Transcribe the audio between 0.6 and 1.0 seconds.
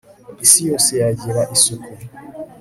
yose